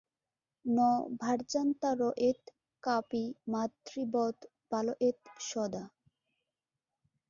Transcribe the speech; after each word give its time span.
ন 0.65 0.77
ভার্যান্তাড়য়েৎ 1.21 2.41
ক্বাপি 2.83 3.23
মাতৃবৎ 3.51 4.37
পালয়েৎ 4.71 5.19
সদা। 5.49 5.83